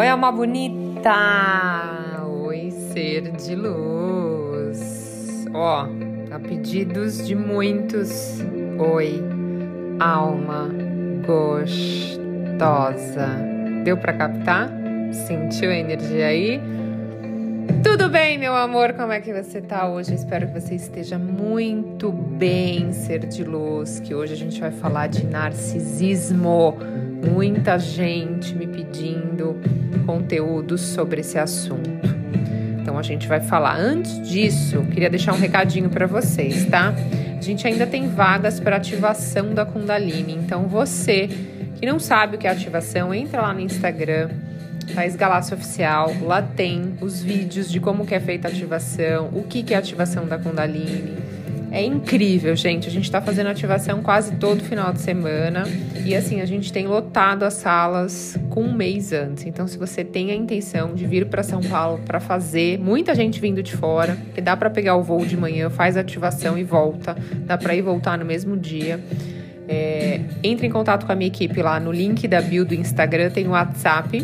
Oi, 0.00 0.08
alma 0.08 0.32
bonita! 0.32 2.24
Oi, 2.26 2.70
ser 2.70 3.32
de 3.32 3.54
luz! 3.54 5.44
Ó, 5.52 5.86
a 6.30 6.38
pedidos 6.38 7.26
de 7.26 7.34
muitos. 7.34 8.38
Oi, 8.78 9.22
alma 10.00 10.70
gostosa. 11.26 13.28
Deu 13.84 13.98
para 13.98 14.14
captar? 14.14 14.70
Sentiu 15.12 15.68
a 15.68 15.74
energia 15.74 16.28
aí? 16.28 16.58
Tudo 17.84 18.08
bem, 18.08 18.38
meu 18.38 18.56
amor? 18.56 18.94
Como 18.94 19.12
é 19.12 19.20
que 19.20 19.34
você 19.34 19.60
tá 19.60 19.86
hoje? 19.86 20.14
espero 20.14 20.46
que 20.46 20.58
você 20.58 20.76
esteja 20.76 21.18
muito 21.18 22.10
bem, 22.10 22.90
ser 22.94 23.26
de 23.26 23.44
luz. 23.44 24.00
Que 24.00 24.14
hoje 24.14 24.32
a 24.32 24.36
gente 24.36 24.58
vai 24.58 24.70
falar 24.70 25.08
de 25.08 25.26
narcisismo. 25.26 26.78
Muita 27.22 27.78
gente 27.78 28.54
me 28.54 28.66
pedindo 28.66 29.56
conteúdos 30.06 30.80
sobre 30.80 31.20
esse 31.20 31.38
assunto. 31.38 31.90
Então 32.80 32.98
a 32.98 33.02
gente 33.02 33.28
vai 33.28 33.40
falar. 33.40 33.76
Antes 33.76 34.28
disso, 34.28 34.82
queria 34.92 35.10
deixar 35.10 35.32
um 35.32 35.38
recadinho 35.38 35.90
para 35.90 36.06
vocês, 36.06 36.66
tá? 36.66 36.94
A 37.38 37.42
gente 37.42 37.66
ainda 37.66 37.86
tem 37.86 38.08
vagas 38.08 38.58
para 38.58 38.76
ativação 38.76 39.54
da 39.54 39.64
Kundalini. 39.64 40.34
Então 40.34 40.66
você 40.66 41.28
que 41.80 41.86
não 41.86 41.98
sabe 41.98 42.36
o 42.36 42.38
que 42.38 42.46
é 42.46 42.50
ativação, 42.50 43.14
entra 43.14 43.40
lá 43.40 43.54
no 43.54 43.60
Instagram 43.60 44.28
Thaís 44.94 45.16
Galácio 45.16 45.56
Oficial. 45.56 46.12
Lá 46.22 46.42
tem 46.42 46.94
os 47.00 47.22
vídeos 47.22 47.70
de 47.70 47.80
como 47.80 48.06
que 48.06 48.14
é 48.14 48.20
feita 48.20 48.48
a 48.48 48.50
ativação, 48.50 49.30
o 49.32 49.44
que, 49.44 49.62
que 49.62 49.72
é 49.72 49.76
a 49.76 49.80
ativação 49.80 50.26
da 50.26 50.38
Kundalini. 50.38 51.16
É 51.70 51.84
incrível, 51.84 52.56
gente. 52.56 52.88
A 52.88 52.90
gente 52.90 53.04
está 53.04 53.20
fazendo 53.22 53.46
ativação 53.46 54.02
quase 54.02 54.36
todo 54.36 54.62
final 54.62 54.92
de 54.92 55.00
semana. 55.00 55.64
E 56.04 56.16
assim, 56.16 56.40
a 56.40 56.44
gente 56.44 56.72
tem 56.72 56.86
lotado 56.86 57.44
as 57.44 57.54
salas 57.54 58.36
com 58.48 58.62
um 58.62 58.74
mês 58.74 59.12
antes. 59.12 59.46
Então, 59.46 59.68
se 59.68 59.78
você 59.78 60.02
tem 60.02 60.32
a 60.32 60.34
intenção 60.34 60.94
de 60.94 61.06
vir 61.06 61.26
para 61.26 61.42
São 61.42 61.60
Paulo 61.60 62.00
para 62.04 62.18
fazer, 62.18 62.78
muita 62.78 63.14
gente 63.14 63.40
vindo 63.40 63.62
de 63.62 63.76
fora, 63.76 64.16
que 64.34 64.40
dá 64.40 64.56
para 64.56 64.68
pegar 64.68 64.96
o 64.96 65.02
voo 65.02 65.24
de 65.24 65.36
manhã, 65.36 65.70
faz 65.70 65.96
a 65.96 66.00
ativação 66.00 66.58
e 66.58 66.64
volta. 66.64 67.16
Dá 67.46 67.56
para 67.56 67.74
ir 67.74 67.82
voltar 67.82 68.18
no 68.18 68.24
mesmo 68.24 68.56
dia. 68.56 69.00
É, 69.68 70.20
entre 70.42 70.66
em 70.66 70.70
contato 70.70 71.06
com 71.06 71.12
a 71.12 71.14
minha 71.14 71.28
equipe 71.28 71.62
lá 71.62 71.78
no 71.78 71.92
link 71.92 72.26
da 72.26 72.42
bio 72.42 72.64
do 72.64 72.74
Instagram, 72.74 73.30
tem 73.30 73.46
o 73.46 73.50
WhatsApp 73.50 74.20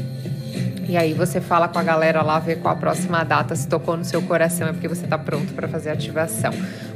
e 0.89 0.97
aí 0.97 1.13
você 1.13 1.41
fala 1.41 1.67
com 1.67 1.79
a 1.79 1.83
galera 1.83 2.23
lá, 2.23 2.39
vê 2.39 2.55
qual 2.55 2.75
a 2.75 2.79
próxima 2.79 3.25
data, 3.25 3.57
se 3.57 3.67
tocou 3.67 3.97
no 3.97 4.05
seu 4.05 4.23
coração, 4.23 4.69
é 4.69 4.73
porque 4.73 4.87
você 4.87 5.05
está 5.05 5.19
pronto 5.19 5.53
para 5.53 5.67
fazer 5.67 5.91
a 5.91 5.93
ativação. 5.95 6.53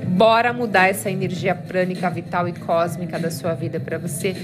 Bora 0.07 0.53
mudar 0.53 0.89
essa 0.89 1.11
energia 1.11 1.55
prânica, 1.55 2.09
vital 2.09 2.49
e 2.49 2.53
cósmica 2.53 3.19
da 3.19 3.31
sua 3.31 3.53
vida 3.55 3.81
para 3.81 3.99
você 3.99 4.37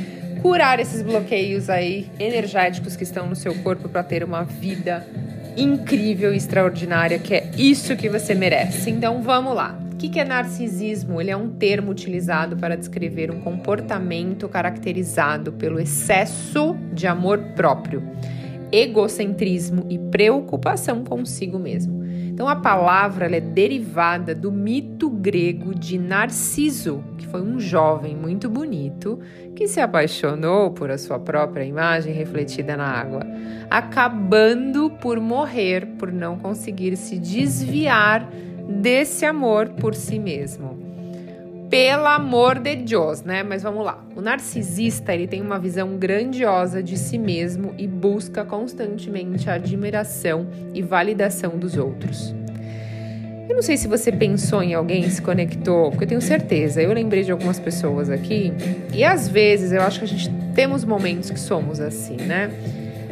curar 0.43 0.81
esses 0.81 1.01
bloqueios 1.01 1.71
aí 1.71 2.11
energéticos 2.19 2.97
que 2.97 3.05
estão 3.05 3.29
no 3.29 3.37
seu 3.37 3.55
corpo 3.63 3.89
para 3.89 4.03
ter 4.03 4.25
uma 4.25 4.43
vida 4.43 5.07
incrível 5.57 6.35
e 6.35 6.37
extraordinária, 6.37 7.19
que 7.19 7.35
é 7.35 7.51
isso 7.57 7.97
que 7.97 8.09
você 8.09 8.35
merece. 8.35 8.91
Então 8.91 9.23
vamos 9.23 9.55
lá. 9.55 9.79
O 9.93 9.97
que 9.97 10.21
é 10.21 10.25
narcisismo? 10.25 11.21
Ele 11.21 11.31
é 11.31 11.37
um 11.37 11.49
termo 11.49 11.91
utilizado 11.91 12.57
para 12.57 12.77
descrever 12.77 13.31
um 13.31 13.41
comportamento 13.41 14.47
caracterizado 14.47 15.53
pelo 15.53 15.81
excesso 15.81 16.77
de 16.93 17.07
amor 17.07 17.39
próprio 17.55 18.03
egocentrismo 18.71 19.87
e 19.89 19.99
preocupação 19.99 21.05
consigo 21.05 21.59
mesmo. 21.59 22.05
Então 22.05 22.49
a 22.49 22.57
palavra 22.57 23.35
é 23.35 23.41
derivada 23.41 24.35
do 24.35 24.53
mito 24.53 25.09
grego 25.09 25.75
de 25.75 25.99
Narciso, 25.99 27.03
que 27.17 27.27
foi 27.27 27.41
um 27.41 27.59
jovem 27.59 28.15
muito 28.15 28.51
bonito 28.51 29.19
que 29.55 29.67
se 29.67 29.81
apaixonou 29.81 30.71
por 30.71 30.91
a 30.91 30.99
sua 30.99 31.19
própria 31.19 31.65
imagem 31.65 32.13
refletida 32.13 32.77
na 32.77 32.87
água, 32.87 33.21
acabando 33.71 34.91
por 34.91 35.19
morrer 35.19 35.87
por 35.99 36.13
não 36.13 36.37
conseguir 36.37 36.97
se 36.97 37.19
desviar 37.19 38.29
desse 38.69 39.25
amor 39.25 39.71
por 39.71 39.95
si 39.95 40.19
mesmo 40.19 40.86
pelo 41.71 42.07
amor 42.07 42.59
de 42.59 42.77
Deus, 42.77 43.23
né? 43.23 43.43
Mas 43.43 43.63
vamos 43.63 43.85
lá. 43.85 44.05
O 44.15 44.21
narcisista, 44.21 45.15
ele 45.15 45.27
tem 45.27 45.41
uma 45.43 45.59
visão 45.59 45.97
grandiosa 45.97 46.83
de 46.83 46.97
si 46.97 47.19
mesmo 47.19 47.75
e 47.77 47.87
busca 47.87 48.45
constantemente 48.45 49.51
a 49.51 49.55
admiração 49.55 50.47
e 50.73 50.83
validação 50.83 51.59
dos 51.59 51.77
outros. 51.77 52.35
Eu 53.49 53.55
não 53.55 53.63
sei 53.63 53.77
se 53.77 53.87
você 53.87 54.11
pensou 54.11 54.63
em 54.63 54.75
alguém, 54.75 55.09
se 55.09 55.23
conectou, 55.23 55.91
porque 55.91 56.05
eu 56.05 56.09
tenho 56.09 56.21
certeza. 56.21 56.83
Eu 56.83 56.93
lembrei 56.93 57.23
de 57.23 57.33
algumas 57.33 57.59
pessoas 57.59 58.11
aqui 58.11 58.53
e 58.93 59.05
às 59.05 59.29
vezes 59.29 59.73
eu 59.73 59.83
acho 59.83 60.01
que 60.01 60.05
a 60.05 60.09
gente 60.09 60.31
temos 60.55 60.85
momentos 60.85 61.31
que 61.31 61.39
somos 61.39 61.81
assim, 61.81 62.17
né? 62.17 62.51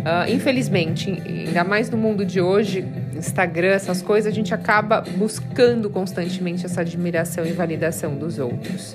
Uh, 0.04 0.30
infelizmente, 0.30 1.10
ainda 1.26 1.64
mais 1.64 1.88
no 1.88 1.96
mundo 1.96 2.26
de 2.26 2.38
hoje, 2.38 2.84
Instagram, 3.16 3.68
essas 3.68 4.02
coisas, 4.02 4.30
a 4.30 4.34
gente 4.34 4.52
acaba 4.52 5.00
buscando 5.00 5.88
constantemente 5.88 6.66
essa 6.66 6.82
admiração 6.82 7.46
e 7.46 7.52
validação 7.52 8.14
dos 8.14 8.38
outros. 8.38 8.94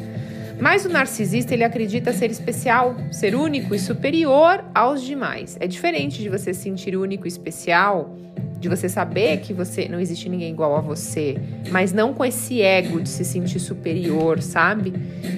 Mas 0.59 0.85
o 0.85 0.89
narcisista, 0.89 1.53
ele 1.55 1.63
acredita 1.63 2.13
ser 2.13 2.29
especial, 2.29 2.95
ser 3.11 3.33
único 3.33 3.73
e 3.73 3.79
superior 3.79 4.63
aos 4.75 5.01
demais. 5.01 5.57
É 5.59 5.65
diferente 5.65 6.21
de 6.21 6.29
você 6.29 6.53
se 6.53 6.61
sentir 6.61 6.95
único 6.95 7.25
e 7.25 7.29
especial, 7.29 8.15
de 8.59 8.69
você 8.69 8.87
saber 8.87 9.37
que 9.39 9.51
você 9.51 9.87
não 9.87 9.99
existe 9.99 10.29
ninguém 10.29 10.51
igual 10.51 10.75
a 10.75 10.81
você, 10.81 11.37
mas 11.71 11.91
não 11.91 12.13
com 12.13 12.23
esse 12.23 12.61
ego 12.61 13.01
de 13.01 13.09
se 13.09 13.25
sentir 13.25 13.59
superior, 13.59 14.41
sabe? 14.43 14.93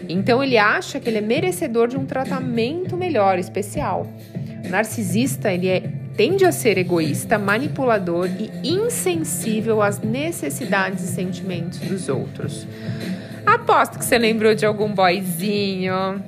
Então 0.09 0.43
ele 0.43 0.57
acha 0.57 0.99
que 0.99 1.07
ele 1.07 1.19
é 1.19 1.21
merecedor 1.21 1.87
de 1.87 1.95
um 1.95 2.05
tratamento 2.05 2.97
melhor, 2.97 3.37
especial 3.39 4.07
narcisista, 4.69 5.51
ele 5.51 5.67
é, 5.67 5.83
tende 6.15 6.45
a 6.45 6.51
ser 6.51 6.77
egoísta, 6.77 7.37
manipulador 7.37 8.29
e 8.39 8.69
insensível 8.69 9.81
às 9.81 9.99
necessidades 9.99 11.03
e 11.03 11.07
sentimentos 11.07 11.79
dos 11.79 12.09
outros. 12.09 12.67
Aposto 13.45 13.97
que 13.97 14.05
você 14.05 14.17
lembrou 14.17 14.53
de 14.53 14.65
algum 14.65 14.91
boyzinho 14.93 16.23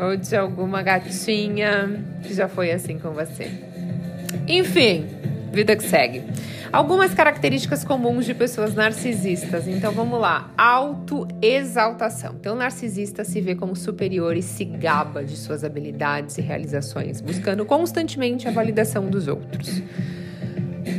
ou 0.00 0.16
de 0.16 0.36
alguma 0.36 0.82
gatinha 0.82 2.04
que 2.22 2.34
já 2.34 2.48
foi 2.48 2.72
assim 2.72 2.98
com 2.98 3.10
você. 3.12 3.50
Enfim, 4.48 5.06
vida 5.52 5.76
que 5.76 5.84
segue. 5.84 6.22
Algumas 6.76 7.14
características 7.14 7.82
comuns 7.84 8.26
de 8.26 8.34
pessoas 8.34 8.74
narcisistas. 8.74 9.66
Então 9.66 9.92
vamos 9.92 10.20
lá. 10.20 10.50
Autoexaltação. 10.58 12.34
Então, 12.38 12.54
o 12.54 12.58
narcisista 12.58 13.24
se 13.24 13.40
vê 13.40 13.54
como 13.54 13.74
superior 13.74 14.36
e 14.36 14.42
se 14.42 14.62
gaba 14.62 15.24
de 15.24 15.38
suas 15.38 15.64
habilidades 15.64 16.36
e 16.36 16.42
realizações, 16.42 17.22
buscando 17.22 17.64
constantemente 17.64 18.46
a 18.46 18.50
validação 18.50 19.06
dos 19.06 19.26
outros. 19.26 19.82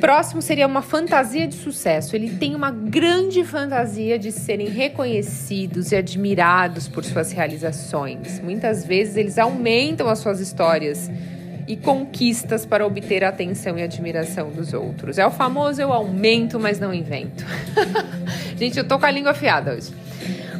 Próximo 0.01 0.41
seria 0.41 0.65
uma 0.65 0.81
fantasia 0.81 1.47
de 1.47 1.53
sucesso. 1.53 2.15
Ele 2.15 2.31
tem 2.37 2.55
uma 2.55 2.71
grande 2.71 3.43
fantasia 3.43 4.17
de 4.17 4.31
serem 4.31 4.69
reconhecidos 4.69 5.91
e 5.91 5.95
admirados 5.95 6.87
por 6.87 7.05
suas 7.05 7.31
realizações. 7.31 8.39
Muitas 8.39 8.83
vezes 8.83 9.15
eles 9.15 9.37
aumentam 9.37 10.09
as 10.09 10.17
suas 10.17 10.39
histórias 10.39 11.07
e 11.67 11.75
conquistas 11.75 12.65
para 12.65 12.85
obter 12.85 13.23
a 13.23 13.29
atenção 13.29 13.77
e 13.77 13.83
admiração 13.83 14.49
dos 14.49 14.73
outros. 14.73 15.17
É 15.17 15.25
o 15.27 15.31
famoso 15.31 15.81
eu 15.81 15.91
aumento, 15.91 16.59
mas 16.59 16.79
não 16.79 16.93
invento. 16.93 17.45
Gente, 18.57 18.77
eu 18.77 18.87
tô 18.87 18.97
com 18.97 19.05
a 19.05 19.11
língua 19.11 19.31
afiada 19.31 19.73
hoje. 19.73 19.91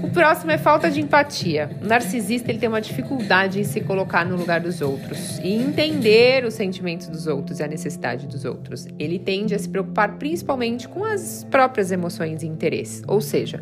O 0.04 0.10
próximo 0.10 0.52
é 0.52 0.58
falta 0.58 0.92
de 0.92 1.02
empatia. 1.02 1.72
O 1.82 1.88
narcisista 1.88 2.52
ele 2.52 2.60
tem 2.60 2.70
uma 2.70 2.82
dificuldade 2.82 3.60
em 3.60 3.64
se 3.64 3.82
colocar 3.82 4.24
no 4.26 4.36
lugar 4.36 4.60
dos 4.60 4.80
outros 4.80 5.40
e 5.40 5.52
entender 5.54 6.46
os 6.46 6.54
sentimentos 6.54 7.08
dos 7.08 7.26
outros 7.26 7.60
e 7.60 7.64
a 7.64 7.68
necessidade 7.68 8.28
dos 8.28 8.46
outros. 8.46 8.88
Ele 9.00 9.18
tende 9.18 9.56
a 9.56 9.60
se 9.60 9.68
preocupar 9.68 10.18
principalmente 10.18 10.88
com 10.88 11.04
as 11.04 11.46
próprias 11.50 11.92
emoções 11.92 12.44
e 12.44 12.48
interesses. 12.48 13.02
Ou 13.08 13.20
seja, 13.20 13.62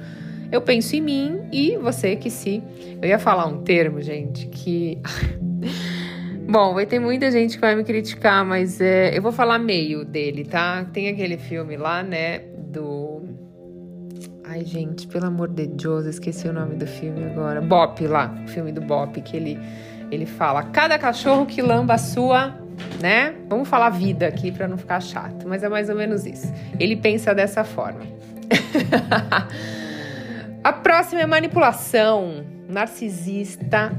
eu 0.51 0.61
penso 0.61 0.95
em 0.95 1.01
mim 1.01 1.41
e 1.51 1.78
você 1.78 2.16
que 2.16 2.29
se. 2.29 2.61
Eu 3.01 3.07
ia 3.07 3.19
falar 3.19 3.45
um 3.45 3.63
termo, 3.63 4.01
gente, 4.01 4.47
que. 4.47 5.00
Bom, 6.55 6.73
vai 6.73 6.85
ter 6.85 6.99
muita 6.99 7.29
gente 7.29 7.55
que 7.55 7.59
vai 7.59 7.75
me 7.75 7.83
criticar, 7.83 8.46
mas 8.46 8.79
é, 8.79 9.11
eu 9.13 9.22
vou 9.22 9.34
falar 9.34 9.59
meio 9.59 10.05
dele, 10.05 10.46
tá? 10.46 10.85
Tem 10.85 11.09
aquele 11.09 11.37
filme 11.37 11.75
lá, 11.75 12.02
né? 12.02 12.40
Do. 12.40 13.23
Ai, 14.41 14.63
gente, 14.63 15.05
pelo 15.05 15.25
amor 15.25 15.49
de 15.49 15.67
Deus, 15.67 16.05
esqueci 16.05 16.47
o 16.47 16.53
nome 16.53 16.75
do 16.78 16.87
filme 16.87 17.25
agora. 17.25 17.59
Bop 17.59 18.07
lá, 18.07 18.34
o 18.46 18.47
filme 18.47 18.72
do 18.72 18.79
Bop, 18.79 19.19
que 19.19 19.35
ele, 19.35 19.59
ele 20.09 20.25
fala: 20.25 20.63
cada 20.63 20.97
cachorro 20.97 21.46
que 21.46 21.61
lamba 21.61 21.96
a 21.96 21.97
sua, 21.97 22.58
né? 23.01 23.35
Vamos 23.49 23.67
falar 23.67 23.90
vida 23.90 24.25
aqui 24.25 24.49
para 24.49 24.66
não 24.66 24.78
ficar 24.78 25.01
chato, 25.01 25.46
mas 25.49 25.61
é 25.61 25.67
mais 25.67 25.90
ou 25.90 25.96
menos 25.97 26.25
isso. 26.25 26.47
Ele 26.79 26.96
pensa 26.96 27.35
dessa 27.35 27.66
forma. 27.66 27.99
a 30.63 30.72
próxima 30.72 31.19
é 31.19 31.25
manipulação. 31.25 32.46
Narcisista 32.69 33.91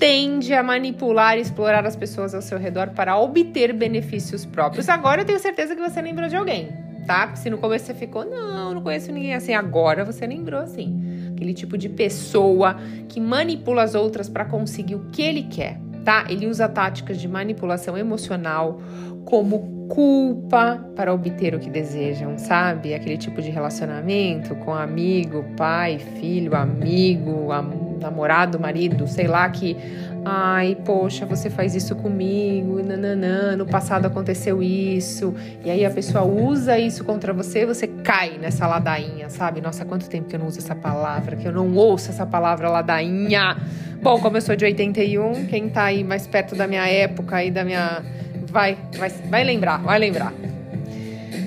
tende 0.00 0.54
a 0.54 0.62
manipular 0.62 1.36
e 1.36 1.42
explorar 1.42 1.84
as 1.86 1.94
pessoas 1.94 2.34
ao 2.34 2.40
seu 2.40 2.58
redor 2.58 2.88
para 2.90 3.18
obter 3.18 3.72
benefícios 3.74 4.46
próprios. 4.46 4.88
Agora 4.88 5.20
eu 5.20 5.26
tenho 5.26 5.38
certeza 5.38 5.76
que 5.76 5.82
você 5.82 6.00
lembrou 6.00 6.26
de 6.26 6.34
alguém, 6.34 6.70
tá? 7.06 7.26
Porque 7.26 7.40
se 7.40 7.50
no 7.50 7.58
começo 7.58 7.84
você 7.84 7.94
ficou, 7.94 8.24
não, 8.24 8.72
não 8.74 8.82
conheço 8.82 9.12
ninguém 9.12 9.34
assim, 9.34 9.52
agora 9.52 10.02
você 10.02 10.26
lembrou 10.26 10.58
assim. 10.58 11.30
Aquele 11.32 11.52
tipo 11.52 11.76
de 11.76 11.90
pessoa 11.90 12.76
que 13.10 13.20
manipula 13.20 13.82
as 13.82 13.94
outras 13.94 14.26
para 14.28 14.46
conseguir 14.46 14.94
o 14.94 15.00
que 15.12 15.20
ele 15.20 15.42
quer. 15.42 15.78
tá? 16.04 16.24
Ele 16.28 16.46
usa 16.46 16.66
táticas 16.68 17.20
de 17.20 17.28
manipulação 17.28 17.96
emocional 17.96 18.80
como 19.24 19.86
culpa 19.88 20.82
para 20.96 21.12
obter 21.12 21.54
o 21.54 21.58
que 21.58 21.68
desejam, 21.68 22.38
sabe? 22.38 22.94
Aquele 22.94 23.18
tipo 23.18 23.42
de 23.42 23.50
relacionamento 23.50 24.54
com 24.56 24.72
amigo, 24.72 25.44
pai, 25.56 25.98
filho, 25.98 26.54
amigo, 26.54 27.52
namorado, 28.00 28.58
marido, 28.58 29.06
sei 29.06 29.26
lá 29.26 29.48
que 29.48 29.76
Ai, 30.24 30.76
poxa, 30.84 31.24
você 31.24 31.48
faz 31.48 31.74
isso 31.74 31.96
comigo, 31.96 32.82
nananã, 32.82 33.56
no 33.56 33.64
passado 33.64 34.04
aconteceu 34.04 34.62
isso. 34.62 35.34
E 35.64 35.70
aí 35.70 35.84
a 35.84 35.90
pessoa 35.90 36.24
usa 36.24 36.78
isso 36.78 37.04
contra 37.04 37.32
você, 37.32 37.64
você 37.64 37.86
cai 37.86 38.36
nessa 38.38 38.66
ladainha, 38.66 39.30
sabe? 39.30 39.62
Nossa, 39.62 39.84
quanto 39.84 40.08
tempo 40.10 40.28
que 40.28 40.36
eu 40.36 40.40
não 40.40 40.46
uso 40.46 40.58
essa 40.58 40.74
palavra, 40.74 41.36
que 41.36 41.48
eu 41.48 41.52
não 41.52 41.74
ouço 41.74 42.10
essa 42.10 42.26
palavra 42.26 42.68
ladainha. 42.68 43.56
Bom, 44.02 44.20
como 44.20 44.36
eu 44.36 44.42
sou 44.42 44.54
de 44.54 44.64
81, 44.66 45.46
quem 45.46 45.70
tá 45.70 45.84
aí 45.84 46.04
mais 46.04 46.26
perto 46.26 46.54
da 46.54 46.66
minha 46.66 46.86
época 46.86 47.42
e 47.42 47.50
da 47.50 47.64
minha 47.64 48.02
vai, 48.46 48.76
vai, 48.98 49.08
vai 49.08 49.44
lembrar, 49.44 49.78
vai 49.78 49.98
lembrar. 49.98 50.34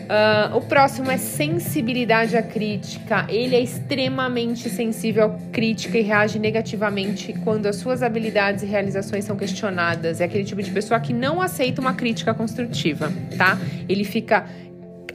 Uh, 0.03 0.57
o 0.57 0.61
próximo 0.61 1.09
é 1.09 1.17
sensibilidade 1.17 2.35
à 2.35 2.43
crítica. 2.43 3.25
Ele 3.29 3.55
é 3.55 3.61
extremamente 3.61 4.69
sensível 4.69 5.25
à 5.25 5.51
crítica 5.51 5.97
e 5.97 6.01
reage 6.01 6.39
negativamente 6.39 7.33
quando 7.43 7.65
as 7.65 7.77
suas 7.77 8.03
habilidades 8.03 8.63
e 8.63 8.65
realizações 8.65 9.25
são 9.25 9.35
questionadas. 9.35 10.21
É 10.21 10.25
aquele 10.25 10.43
tipo 10.43 10.61
de 10.61 10.71
pessoa 10.71 10.99
que 10.99 11.13
não 11.13 11.41
aceita 11.41 11.79
uma 11.79 11.93
crítica 11.93 12.33
construtiva, 12.33 13.11
tá? 13.37 13.57
Ele 13.87 14.03
fica 14.03 14.45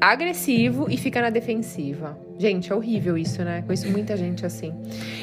agressivo 0.01 0.87
e 0.89 0.97
fica 0.97 1.21
na 1.21 1.31
defensiva. 1.31 2.19
Gente, 2.39 2.73
é 2.73 2.75
horrível 2.75 3.19
isso, 3.19 3.43
né? 3.43 3.63
Conheço 3.67 3.91
muita 3.91 4.17
gente 4.17 4.47
assim. 4.47 4.73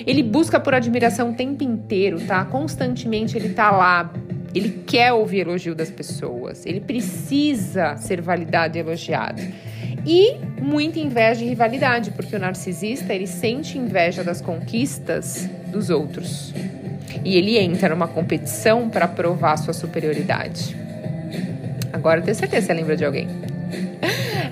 Ele 0.06 0.22
busca 0.22 0.60
por 0.60 0.74
admiração 0.74 1.32
o 1.32 1.34
tempo 1.34 1.64
inteiro, 1.64 2.20
tá? 2.22 2.44
Constantemente 2.46 3.38
ele 3.38 3.50
tá 3.50 3.72
lá 3.72 4.12
ele 4.56 4.84
quer 4.86 5.12
ouvir 5.12 5.42
elogio 5.42 5.76
das 5.76 5.92
pessoas, 5.92 6.66
ele 6.66 6.80
precisa 6.80 7.98
ser 7.98 8.22
validado 8.22 8.78
e 8.78 8.80
elogiado. 8.80 9.42
E 10.06 10.38
muita 10.62 11.00
inveja 11.00 11.44
e 11.44 11.50
rivalidade, 11.50 12.12
porque 12.12 12.36
o 12.36 12.40
narcisista 12.40 13.14
ele 13.14 13.28
sente 13.28 13.78
inveja 13.78 14.24
das 14.24 14.40
conquistas 14.40 15.50
dos 15.68 15.90
outros. 15.90 16.54
E 17.24 17.36
ele 17.36 17.58
entra 17.58 17.90
numa 17.90 18.08
competição 18.08 18.88
para 18.88 19.08
provar 19.08 19.58
sua 19.58 19.74
superioridade. 19.74 20.78
Agora 21.92 22.20
eu 22.20 22.24
tenho 22.24 22.36
certeza 22.36 22.62
que 22.62 22.68
você 22.68 22.74
lembra 22.74 22.96
de 22.96 23.04
alguém. 23.04 23.28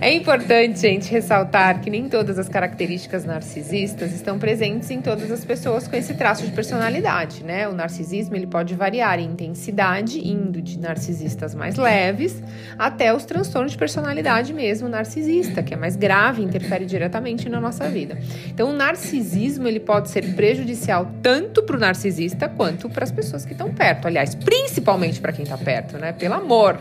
É 0.03 0.11
importante, 0.13 0.81
gente, 0.81 1.09
ressaltar 1.09 1.79
que 1.79 1.89
nem 1.89 2.09
todas 2.09 2.37
as 2.37 2.49
características 2.49 3.23
narcisistas 3.23 4.13
estão 4.13 4.37
presentes 4.37 4.91
em 4.91 4.99
todas 4.99 5.31
as 5.31 5.45
pessoas 5.45 5.87
com 5.87 5.95
esse 5.95 6.13
traço 6.15 6.45
de 6.45 6.51
personalidade, 6.51 7.41
né? 7.41 7.69
O 7.69 7.73
narcisismo 7.73 8.35
ele 8.35 8.45
pode 8.45 8.75
variar 8.75 9.17
em 9.17 9.27
intensidade, 9.27 10.19
indo 10.19 10.61
de 10.61 10.77
narcisistas 10.77 11.55
mais 11.55 11.77
leves 11.77 12.43
até 12.77 13.13
os 13.13 13.23
transtornos 13.23 13.71
de 13.71 13.77
personalidade 13.77 14.53
mesmo 14.53 14.89
narcisista, 14.89 15.63
que 15.63 15.73
é 15.73 15.77
mais 15.77 15.95
grave 15.95 16.41
e 16.41 16.45
interfere 16.45 16.85
diretamente 16.85 17.47
na 17.47 17.61
nossa 17.61 17.87
vida. 17.87 18.19
Então, 18.49 18.71
o 18.71 18.73
narcisismo 18.73 19.69
ele 19.69 19.79
pode 19.79 20.09
ser 20.09 20.35
prejudicial 20.35 21.09
tanto 21.21 21.63
para 21.63 21.77
o 21.77 21.79
narcisista 21.79 22.49
quanto 22.49 22.89
para 22.89 23.05
as 23.05 23.11
pessoas 23.11 23.45
que 23.45 23.53
estão 23.53 23.73
perto. 23.73 24.05
Aliás, 24.05 24.35
principalmente 24.35 25.21
para 25.21 25.31
quem 25.31 25.43
está 25.43 25.57
perto, 25.57 25.97
né? 25.97 26.11
Pelo 26.11 26.33
amor. 26.33 26.77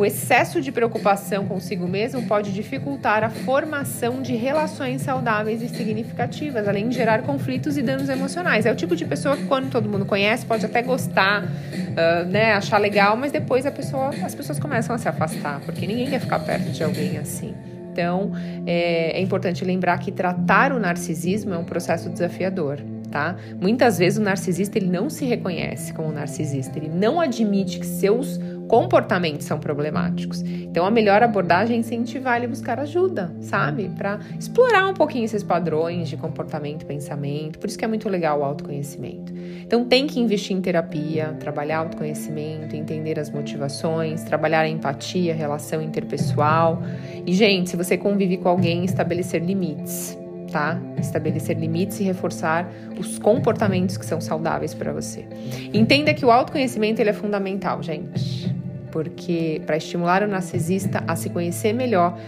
O 0.00 0.04
excesso 0.06 0.62
de 0.62 0.72
preocupação 0.72 1.44
consigo 1.44 1.86
mesmo 1.86 2.22
pode 2.22 2.54
dificultar 2.54 3.22
a 3.22 3.28
formação 3.28 4.22
de 4.22 4.34
relações 4.34 5.02
saudáveis 5.02 5.60
e 5.60 5.68
significativas, 5.68 6.66
além 6.66 6.88
de 6.88 6.94
gerar 6.94 7.20
conflitos 7.20 7.76
e 7.76 7.82
danos 7.82 8.08
emocionais. 8.08 8.64
É 8.64 8.72
o 8.72 8.74
tipo 8.74 8.96
de 8.96 9.04
pessoa 9.04 9.36
que, 9.36 9.44
quando 9.44 9.70
todo 9.70 9.90
mundo 9.90 10.06
conhece, 10.06 10.46
pode 10.46 10.64
até 10.64 10.80
gostar, 10.80 11.42
uh, 11.42 12.24
né, 12.30 12.54
achar 12.54 12.78
legal, 12.78 13.14
mas 13.14 13.30
depois 13.30 13.66
a 13.66 13.70
pessoa, 13.70 14.08
as 14.24 14.34
pessoas 14.34 14.58
começam 14.58 14.96
a 14.96 14.98
se 14.98 15.06
afastar, 15.06 15.60
porque 15.66 15.86
ninguém 15.86 16.08
quer 16.08 16.20
ficar 16.20 16.38
perto 16.38 16.70
de 16.70 16.82
alguém 16.82 17.18
assim. 17.18 17.54
Então, 17.92 18.32
é, 18.66 19.18
é 19.18 19.20
importante 19.20 19.66
lembrar 19.66 19.98
que 19.98 20.10
tratar 20.10 20.72
o 20.72 20.78
narcisismo 20.78 21.52
é 21.52 21.58
um 21.58 21.64
processo 21.64 22.08
desafiador. 22.08 22.78
Tá? 23.10 23.34
Muitas 23.60 23.98
vezes 23.98 24.20
o 24.20 24.22
narcisista 24.22 24.78
ele 24.78 24.86
não 24.86 25.10
se 25.10 25.24
reconhece 25.24 25.92
como 25.92 26.12
narcisista, 26.12 26.78
ele 26.78 26.88
não 26.88 27.20
admite 27.20 27.80
que 27.80 27.86
seus 27.86 28.38
comportamentos 28.70 29.46
são 29.46 29.58
problemáticos. 29.58 30.42
Então, 30.42 30.86
a 30.86 30.92
melhor 30.92 31.24
abordagem 31.24 31.74
é 31.74 31.80
incentivar 31.80 32.36
ele 32.36 32.46
a 32.46 32.48
buscar 32.48 32.78
ajuda, 32.78 33.34
sabe? 33.40 33.88
Para 33.88 34.20
explorar 34.38 34.86
um 34.86 34.94
pouquinho 34.94 35.24
esses 35.24 35.42
padrões 35.42 36.08
de 36.08 36.16
comportamento, 36.16 36.86
pensamento. 36.86 37.58
Por 37.58 37.68
isso 37.68 37.76
que 37.76 37.84
é 37.84 37.88
muito 37.88 38.08
legal 38.08 38.38
o 38.38 38.44
autoconhecimento. 38.44 39.32
Então, 39.60 39.84
tem 39.84 40.06
que 40.06 40.20
investir 40.20 40.56
em 40.56 40.60
terapia, 40.60 41.36
trabalhar 41.40 41.78
autoconhecimento, 41.78 42.76
entender 42.76 43.18
as 43.18 43.28
motivações, 43.28 44.22
trabalhar 44.22 44.60
a 44.60 44.68
empatia, 44.68 45.34
relação 45.34 45.82
interpessoal. 45.82 46.80
E, 47.26 47.34
gente, 47.34 47.70
se 47.70 47.76
você 47.76 47.98
convive 47.98 48.36
com 48.36 48.48
alguém, 48.48 48.84
estabelecer 48.84 49.42
limites. 49.42 50.16
Tá? 50.52 50.80
Estabelecer 50.96 51.58
limites 51.58 51.98
e 51.98 52.04
reforçar 52.04 52.72
os 52.96 53.18
comportamentos 53.18 53.96
que 53.96 54.06
são 54.06 54.20
saudáveis 54.20 54.74
para 54.74 54.92
você. 54.92 55.26
Entenda 55.74 56.14
que 56.14 56.24
o 56.24 56.30
autoconhecimento 56.30 57.00
ele 57.00 57.10
é 57.10 57.12
fundamental, 57.12 57.82
gente 57.82 58.59
porque 58.90 59.60
para 59.66 59.76
estimular 59.76 60.22
o 60.22 60.28
narcisista 60.28 61.02
a 61.06 61.16
se 61.16 61.30
conhecer 61.30 61.72
melhor, 61.72 62.18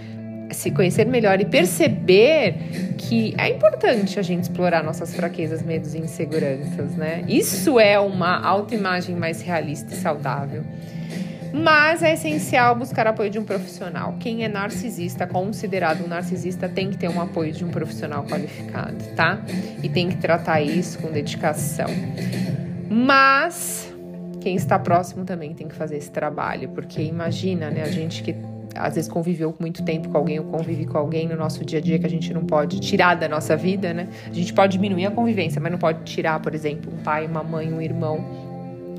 se 0.51 0.71
conhecer 0.71 1.07
melhor 1.07 1.41
e 1.41 1.45
perceber 1.45 2.55
que 2.99 3.35
é 3.39 3.49
importante 3.49 4.19
a 4.19 4.23
gente 4.23 4.43
explorar 4.43 4.83
nossas 4.83 5.15
fraquezas, 5.15 5.63
medos 5.63 5.95
e 5.95 5.99
inseguranças, 5.99 6.95
né? 6.95 7.25
Isso 7.27 7.81
é 7.81 7.99
uma 7.99 8.41
autoimagem 8.45 9.17
mais 9.17 9.41
realista 9.41 9.95
e 9.95 9.97
saudável. 9.97 10.63
Mas 11.53 12.03
é 12.03 12.15
essencial 12.15 12.75
buscar 12.75 13.07
apoio 13.07 13.29
de 13.29 13.39
um 13.39 13.45
profissional. 13.45 14.17
Quem 14.19 14.43
é 14.43 14.49
narcisista, 14.49 15.27
considerado 15.27 16.03
um 16.03 16.09
narcisista, 16.09 16.67
tem 16.67 16.89
que 16.89 16.97
ter 16.97 17.09
um 17.09 17.21
apoio 17.21 17.53
de 17.53 17.63
um 17.63 17.69
profissional 17.69 18.25
qualificado, 18.25 18.97
tá? 19.15 19.39
E 19.83 19.89
tem 19.89 20.09
que 20.09 20.17
tratar 20.17 20.63
isso 20.63 20.99
com 20.99 21.13
dedicação. 21.13 21.89
Mas 22.89 23.92
quem 24.43 24.57
está 24.57 24.79
próximo 24.79 25.25
também 25.25 25.55
tem 25.55 25.69
que 25.69 25.75
fazer 25.75 25.97
esse 25.97 26.11
trabalho, 26.11 26.69
porque 26.71 27.01
imagina, 27.01 27.71
né, 27.71 27.83
a 27.83 27.91
gente 27.91 28.23
que 28.23 28.35
às 28.75 28.95
vezes 28.95 29.11
conviveu 29.11 29.55
muito 29.61 29.85
tempo 29.85 30.09
com 30.09 30.17
alguém 30.17 30.39
ou 30.39 30.47
convive 30.47 30.87
com 30.87 30.99
alguém 30.99 31.29
no 31.29 31.37
nosso 31.37 31.65
dia 31.65 31.79
a 31.79 31.83
dia 31.83 31.99
que 31.99 32.07
a 32.07 32.11
gente 32.11 32.33
não 32.33 32.45
pode 32.45 32.81
tirar 32.81 33.15
da 33.15 33.29
nossa 33.29 33.57
vida, 33.57 33.93
né? 33.93 34.09
A 34.29 34.33
gente 34.33 34.53
pode 34.53 34.73
diminuir 34.73 35.07
a 35.07 35.11
convivência, 35.11 35.61
mas 35.61 35.71
não 35.71 35.79
pode 35.79 36.03
tirar, 36.05 36.41
por 36.41 36.55
exemplo, 36.55 36.93
um 36.93 37.03
pai, 37.03 37.27
uma 37.27 37.43
mãe, 37.43 37.73
um 37.73 37.83
irmão, 37.83 38.25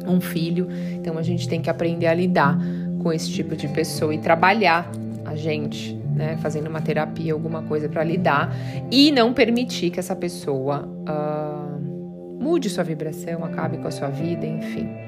um 0.07 0.21
filho. 0.21 0.67
Então 0.93 1.17
a 1.17 1.23
gente 1.23 1.49
tem 1.49 1.61
que 1.61 1.69
aprender 1.69 2.05
a 2.05 2.13
lidar 2.13 2.57
com 3.01 3.11
esse 3.11 3.31
tipo 3.31 3.55
de 3.55 3.67
pessoa 3.67 4.13
e 4.13 4.19
trabalhar 4.19 4.89
a 5.25 5.35
gente, 5.35 5.95
né, 6.15 6.37
fazendo 6.41 6.67
uma 6.67 6.81
terapia, 6.81 7.33
alguma 7.33 7.63
coisa 7.63 7.89
para 7.89 8.03
lidar 8.03 8.55
e 8.91 9.11
não 9.11 9.33
permitir 9.33 9.89
que 9.89 9.99
essa 9.99 10.15
pessoa 10.15 10.87
uh, 10.87 12.43
mude 12.43 12.69
sua 12.69 12.83
vibração, 12.83 13.43
acabe 13.43 13.77
com 13.77 13.87
a 13.87 13.91
sua 13.91 14.09
vida, 14.09 14.45
enfim. 14.45 15.02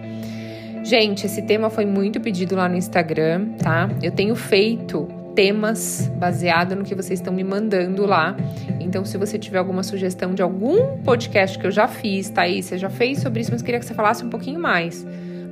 Gente, 0.86 1.26
esse 1.26 1.42
tema 1.42 1.72
foi 1.72 1.84
muito 1.84 2.22
pedido 2.22 2.56
lá 2.56 2.70
no 2.70 2.76
Instagram, 2.76 3.54
tá? 3.58 3.90
Eu 4.04 4.12
tenho 4.12 4.36
feito 4.36 5.08
temas 5.34 6.08
baseado 6.16 6.76
no 6.76 6.84
que 6.84 6.94
vocês 6.94 7.20
estão 7.20 7.34
me 7.34 7.44
mandando 7.44 8.06
lá. 8.06 8.36
Então, 8.80 9.04
se 9.04 9.18
você 9.18 9.40
tiver 9.40 9.58
alguma 9.58 9.82
sugestão 9.82 10.36
de 10.36 10.44
algum 10.44 11.00
podcast 11.00 11.58
que 11.58 11.66
eu 11.66 11.72
já 11.72 11.88
fiz, 11.88 12.32
aí, 12.36 12.62
você 12.62 12.78
já 12.78 12.88
fez 12.88 13.20
sobre 13.20 13.42
isso, 13.42 13.52
mas 13.52 13.64
queria 13.64 13.80
que 13.80 13.86
você 13.88 13.96
falasse 13.96 14.24
um 14.24 14.30
pouquinho 14.30 14.60
mais. 14.60 15.04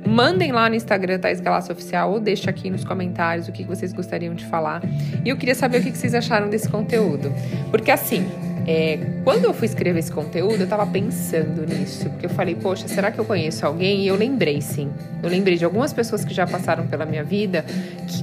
Mandem 0.06 0.52
lá 0.52 0.68
no 0.68 0.76
Instagram 0.76 1.18
Thais 1.18 1.40
Galácio 1.40 1.72
Oficial 1.72 2.12
ou 2.12 2.20
deixa 2.20 2.48
aqui 2.48 2.70
nos 2.70 2.84
comentários 2.84 3.48
o 3.48 3.52
que 3.52 3.64
vocês 3.64 3.92
gostariam 3.92 4.36
de 4.36 4.44
falar. 4.44 4.82
E 5.24 5.30
eu 5.30 5.36
queria 5.36 5.56
saber 5.56 5.78
o 5.78 5.82
que 5.82 5.90
vocês 5.90 6.14
acharam 6.14 6.48
desse 6.48 6.68
conteúdo. 6.68 7.32
Porque 7.72 7.90
assim, 7.90 8.24
é, 8.66 8.98
quando 9.22 9.44
eu 9.44 9.54
fui 9.54 9.66
escrever 9.66 9.98
esse 9.98 10.10
conteúdo, 10.10 10.60
eu 10.60 10.66
tava 10.66 10.86
pensando 10.86 11.66
nisso, 11.66 12.08
porque 12.10 12.26
eu 12.26 12.30
falei, 12.30 12.54
poxa, 12.54 12.88
será 12.88 13.10
que 13.10 13.18
eu 13.18 13.24
conheço 13.24 13.64
alguém? 13.66 14.02
E 14.02 14.08
eu 14.08 14.16
lembrei, 14.16 14.60
sim. 14.60 14.90
Eu 15.22 15.28
lembrei 15.28 15.56
de 15.56 15.64
algumas 15.64 15.92
pessoas 15.92 16.24
que 16.24 16.32
já 16.32 16.46
passaram 16.46 16.86
pela 16.86 17.04
minha 17.04 17.24
vida, 17.24 17.64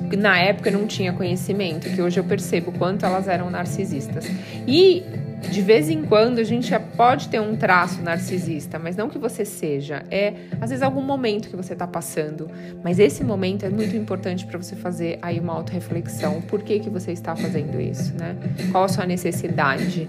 que 0.09 0.17
na 0.17 0.39
época 0.39 0.69
eu 0.69 0.77
não 0.77 0.87
tinha 0.87 1.13
conhecimento, 1.13 1.89
que 1.89 2.01
hoje 2.01 2.19
eu 2.19 2.23
percebo 2.23 2.71
quanto 2.71 3.05
elas 3.05 3.27
eram 3.27 3.49
narcisistas. 3.49 4.29
E 4.67 5.03
de 5.49 5.61
vez 5.61 5.89
em 5.89 6.03
quando 6.03 6.39
a 6.39 6.43
gente 6.43 6.71
pode 6.95 7.29
ter 7.29 7.39
um 7.39 7.55
traço 7.55 8.01
narcisista, 8.01 8.77
mas 8.77 8.95
não 8.95 9.09
que 9.09 9.17
você 9.17 9.43
seja. 9.43 10.03
É 10.09 10.33
às 10.59 10.69
vezes 10.69 10.81
algum 10.83 11.01
momento 11.01 11.49
que 11.49 11.55
você 11.55 11.73
está 11.73 11.87
passando, 11.87 12.49
mas 12.83 12.99
esse 12.99 13.23
momento 13.23 13.65
é 13.65 13.69
muito 13.69 13.95
importante 13.95 14.45
para 14.45 14.57
você 14.57 14.75
fazer 14.75 15.19
aí 15.21 15.39
uma 15.39 15.53
autorreflexão. 15.53 16.41
Por 16.41 16.61
que 16.61 16.79
que 16.79 16.89
você 16.89 17.11
está 17.11 17.35
fazendo 17.35 17.79
isso, 17.79 18.13
né? 18.17 18.35
Qual 18.71 18.83
a 18.83 18.87
sua 18.87 19.05
necessidade? 19.05 20.07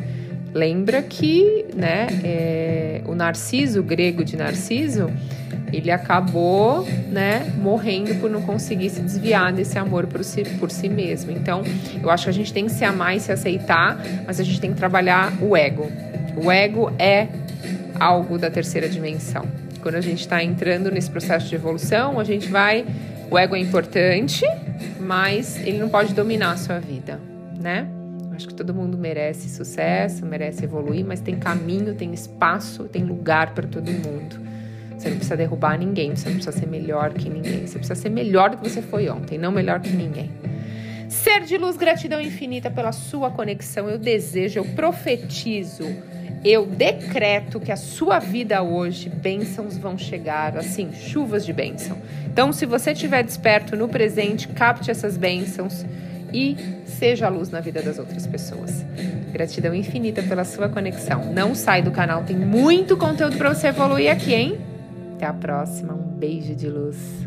Lembra 0.55 1.01
que, 1.03 1.65
né, 1.75 2.07
é, 2.23 3.03
o 3.07 3.15
Narciso, 3.15 3.81
o 3.81 3.83
grego 3.83 4.23
de 4.23 4.37
Narciso, 4.37 5.11
ele 5.73 5.91
acabou, 5.91 6.87
né, 7.11 7.51
morrendo 7.59 8.15
por 8.17 8.31
não 8.31 8.43
conseguir 8.43 8.91
se 8.91 9.01
desviar 9.01 9.53
desse 9.53 9.79
amor 9.79 10.07
por 10.07 10.23
si, 10.23 10.45
por 10.59 10.71
si 10.71 10.89
mesmo. 10.89 11.31
Então, 11.31 11.63
eu 12.03 12.11
acho 12.11 12.25
que 12.25 12.31
a 12.31 12.33
gente 12.33 12.53
tem 12.53 12.67
que 12.67 12.73
se 12.73 12.85
amar 12.85 13.17
e 13.17 13.21
se 13.21 13.33
aceitar, 13.33 13.99
mas 14.27 14.39
a 14.39 14.45
gente 14.45 14.61
tem 14.61 14.71
que 14.73 14.77
trabalhar 14.77 15.33
o 15.41 15.57
ego. 15.57 15.91
O 16.37 16.51
ego 16.51 16.93
é 16.99 17.29
algo 17.99 18.39
da 18.39 18.51
terceira 18.51 18.89
dimensão. 18.89 19.47
quando 19.83 19.97
a 19.97 20.01
gente 20.01 20.21
está 20.21 20.43
entrando 20.43 20.93
nesse 20.93 21.11
processo 21.11 21.49
de 21.49 21.57
evolução, 21.57 22.21
a 22.21 22.25
gente 22.25 22.49
vai. 22.49 22.87
O 23.29 23.37
ego 23.37 23.57
é 23.57 23.59
importante, 23.59 24.45
mas 25.01 25.59
ele 25.59 25.79
não 25.79 25.89
pode 25.89 26.15
dominar 26.15 26.53
a 26.53 26.57
sua 26.57 26.79
vida, 26.79 27.19
né? 27.61 27.89
Acho 28.35 28.49
que 28.49 28.55
todo 28.55 28.73
mundo 28.73 28.97
merece 28.97 29.49
sucesso, 29.49 30.25
merece 30.25 30.65
evoluir, 30.65 31.05
mas 31.05 31.21
tem 31.21 31.37
caminho, 31.37 31.95
tem 31.95 32.15
espaço, 32.15 32.85
tem 32.85 33.03
lugar 33.03 33.55
para 33.55 33.67
todo 33.67 33.91
mundo. 33.91 34.41
Você 35.03 35.11
não 35.11 35.17
precisa 35.17 35.37
derrubar 35.37 35.77
ninguém, 35.77 36.15
você 36.15 36.29
não 36.29 36.37
precisa 36.37 36.57
ser 36.57 36.67
melhor 36.67 37.13
que 37.13 37.29
ninguém. 37.29 37.67
Você 37.67 37.77
precisa 37.77 38.01
ser 38.01 38.09
melhor 38.09 38.51
do 38.51 38.59
que 38.59 38.71
você 38.71 38.81
foi 38.81 39.09
ontem, 39.09 39.37
não 39.37 39.51
melhor 39.51 39.81
que 39.81 39.91
ninguém. 39.91 40.31
Ser 41.09 41.41
de 41.41 41.59
luz, 41.59 41.77
gratidão 41.77 42.21
infinita 42.21 42.71
pela 42.71 42.93
sua 42.93 43.29
conexão. 43.29 43.91
Eu 43.91 43.99
desejo, 43.99 44.61
eu 44.61 44.65
profetizo, 44.65 45.85
eu 46.45 46.65
decreto 46.65 47.59
que 47.59 47.73
a 47.73 47.77
sua 47.77 48.21
vida 48.21 48.63
hoje, 48.63 49.09
bênçãos 49.09 49.77
vão 49.77 49.99
chegar, 49.99 50.57
assim, 50.57 50.93
chuvas 50.93 51.45
de 51.45 51.53
bênção. 51.53 51.99
Então, 52.27 52.53
se 52.53 52.65
você 52.65 52.93
estiver 52.93 53.25
desperto 53.25 53.77
no 53.77 53.89
presente, 53.89 54.47
capte 54.47 54.89
essas 54.89 55.17
bênçãos 55.17 55.85
e 56.33 56.57
seja 56.87 57.27
a 57.27 57.29
luz 57.29 57.51
na 57.51 57.59
vida 57.59 57.83
das 57.83 57.99
outras 57.99 58.25
pessoas. 58.25 58.85
Gratidão 59.33 59.75
infinita 59.75 60.23
pela 60.23 60.45
sua 60.45 60.69
conexão. 60.69 61.33
Não 61.33 61.57
sai 61.57 61.83
do 61.83 61.91
canal, 61.91 62.23
tem 62.23 62.37
muito 62.37 62.97
conteúdo 62.97 63.37
para 63.37 63.53
você 63.53 63.67
evoluir 63.67 64.09
aqui, 64.09 64.33
hein? 64.33 64.72
Até 65.23 65.31
a 65.31 65.35
próxima. 65.35 65.95
Um 65.95 66.03
beijo 66.03 66.53
de 66.53 66.69
luz. 66.69 67.22